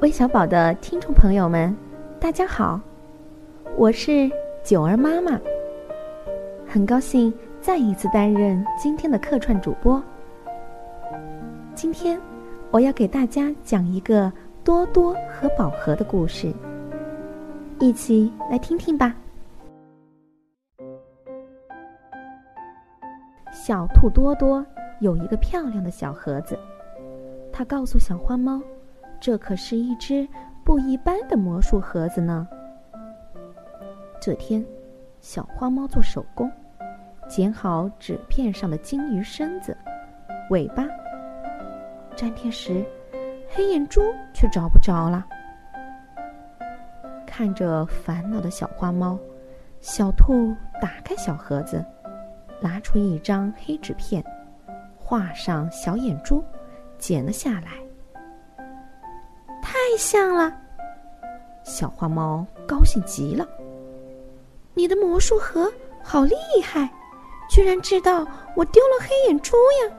[0.00, 1.76] 微小宝的听众朋友们，
[2.20, 2.80] 大家好，
[3.76, 4.30] 我是
[4.62, 5.32] 九儿妈妈。
[6.64, 10.00] 很高兴再一次担任今天的客串主播。
[11.74, 12.16] 今天
[12.70, 14.32] 我要给大家讲一个
[14.62, 16.52] 多多和宝盒的故事，
[17.80, 19.12] 一起来听听吧。
[23.52, 24.64] 小兔多多
[25.00, 26.56] 有一个漂亮的小盒子，
[27.52, 28.62] 它告诉小花猫。
[29.20, 30.26] 这可是一只
[30.64, 32.46] 不一般的魔术盒子呢。
[34.20, 34.64] 这天，
[35.20, 36.50] 小花猫做手工，
[37.28, 39.76] 剪好纸片上的金鱼身子、
[40.50, 40.84] 尾巴。
[42.16, 42.84] 粘贴时，
[43.48, 44.00] 黑眼珠
[44.34, 45.24] 却找不着了。
[47.26, 49.16] 看着烦恼的小花猫，
[49.80, 51.84] 小兔打开小盒子，
[52.60, 54.24] 拿出一张黑纸片，
[54.96, 56.42] 画上小眼珠，
[56.98, 57.87] 剪了下来。
[59.98, 60.54] 像了，
[61.64, 63.44] 小花猫高兴极了。
[64.74, 65.70] 你的魔术盒
[66.04, 66.88] 好厉害，
[67.50, 69.92] 居然知道我丢了黑眼珠呀！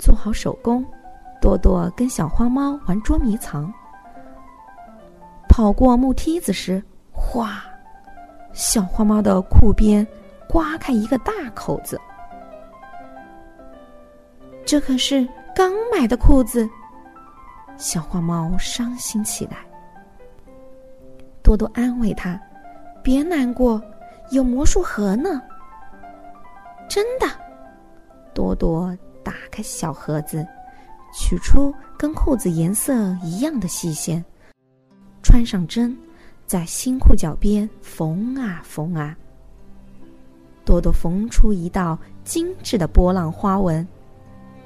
[0.00, 0.84] 做好手工，
[1.40, 3.72] 多多跟小花猫玩捉迷藏。
[5.48, 7.62] 跑过木梯子时，哗！
[8.52, 10.04] 小花猫的裤边
[10.48, 12.00] 刮开一个大口子。
[14.64, 16.68] 这可是刚买的裤子。
[17.78, 19.58] 小花猫伤心起来，
[21.42, 22.40] 多多安慰他
[23.02, 23.82] ：“别难过，
[24.30, 25.42] 有魔术盒呢。”
[26.88, 27.26] 真的，
[28.32, 30.46] 多多打开小盒子，
[31.12, 34.24] 取出跟裤子颜色一样的细线，
[35.22, 35.96] 穿上针，
[36.46, 39.16] 在新裤脚边缝啊缝啊。
[40.64, 43.86] 多多缝出一道精致的波浪花纹，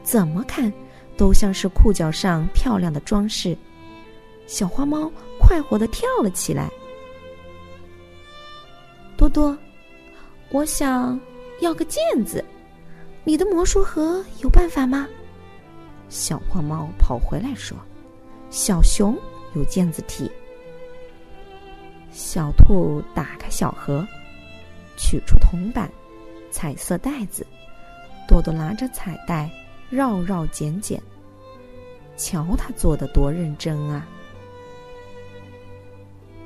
[0.03, 0.73] 怎么看？
[1.21, 3.55] 都像是裤脚上漂亮的装饰，
[4.47, 6.71] 小花猫快活的跳了起来。
[9.19, 9.55] 多多，
[10.49, 11.21] 我想
[11.61, 12.43] 要个毽子，
[13.23, 15.07] 你的魔术盒有办法吗？
[16.09, 17.77] 小花猫跑回来说
[18.49, 19.15] ：“小熊
[19.55, 20.33] 有毽子体。”
[22.11, 24.07] 小兔打开小盒，
[24.97, 25.87] 取出铜板、
[26.51, 27.47] 彩色带子，
[28.27, 29.51] 多多拿着彩带
[29.91, 31.01] 绕绕剪剪。
[32.17, 34.07] 瞧他做的多认真啊！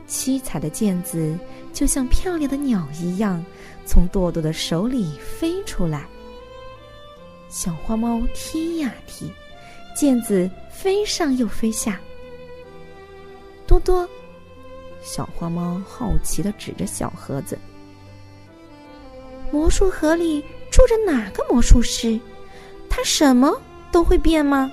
[0.06, 1.36] 七彩的毽子
[1.72, 3.44] 就像漂亮的鸟一样，
[3.84, 6.06] 从多多的手里飞出来。
[7.48, 9.32] 小花猫踢呀踢，
[9.96, 12.00] 毽子飞上又飞下。
[13.66, 14.08] 多多，
[15.02, 17.58] 小花猫好奇的指着小盒子
[19.50, 20.40] ：“魔术盒里
[20.70, 22.20] 住着哪个魔术师？
[23.04, 23.52] 什么
[23.92, 24.68] 都会变吗？”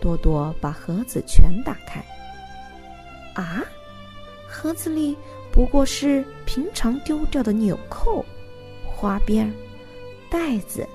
[0.00, 2.02] 多多把盒子全打开。
[3.34, 3.62] 啊，
[4.48, 5.16] 盒子里
[5.52, 8.24] 不过是平常丢掉的纽扣、
[8.84, 9.52] 花边、
[10.30, 10.88] 袋子、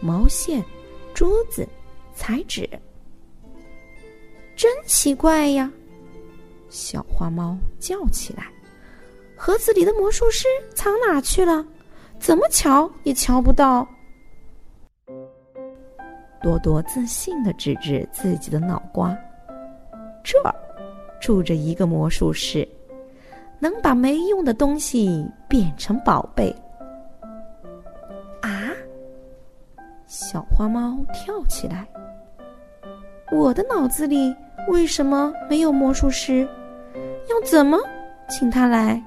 [0.00, 0.64] 毛线、
[1.12, 1.68] 珠子、
[2.14, 2.68] 彩纸。
[4.56, 5.70] 真奇怪呀！
[6.70, 8.46] 小花猫叫起来
[9.36, 11.64] ：“盒子里的魔术师藏哪去了？
[12.18, 13.86] 怎么瞧也瞧不到。”
[16.40, 19.16] 多多自信的指指自己的脑瓜，
[20.22, 20.54] 这儿
[21.20, 22.66] 住着一个魔术师，
[23.58, 26.54] 能把没用的东西变成宝贝。
[28.40, 28.70] 啊！
[30.06, 31.86] 小花猫跳起来，
[33.30, 34.34] 我的脑子里
[34.68, 36.48] 为什么没有魔术师？
[37.28, 37.78] 要怎么
[38.28, 39.02] 请他来？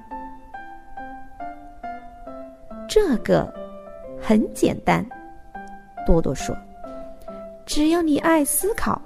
[2.86, 3.52] 这个
[4.20, 5.04] 很简单，
[6.06, 6.54] 多多说。
[7.74, 9.00] 只要你爱思考，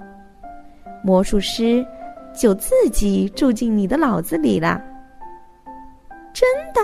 [1.01, 1.87] 魔术师
[2.37, 4.83] 就自己住进你的脑子里了。
[6.33, 6.81] 真的，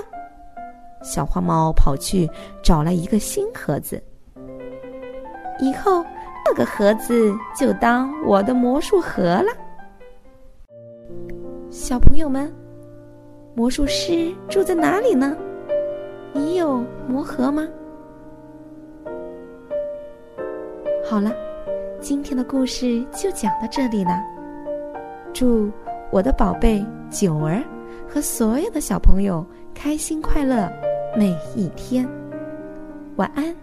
[1.04, 2.26] 小花猫跑去
[2.64, 4.02] 找了一个新盒子，
[5.59, 6.02] 以后
[6.46, 9.52] 这个盒子就当我的魔术盒了。
[11.70, 12.50] 小朋友们，
[13.56, 15.36] 魔术师住在哪里呢？
[16.32, 17.68] 你有魔盒吗？
[21.06, 21.29] 好了。
[22.03, 24.22] 今天的故事就讲到这里了。
[25.34, 25.72] 祝
[26.11, 27.64] 我的宝贝九儿
[28.05, 30.70] 和所有的小朋友开心快乐
[31.17, 32.05] 每一天。
[33.16, 33.63] 晚安。